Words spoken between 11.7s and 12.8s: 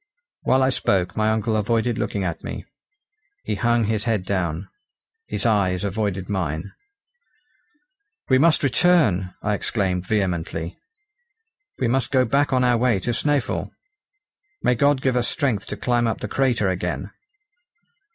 "we must go back on our